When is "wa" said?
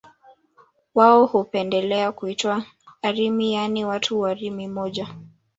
4.19-4.33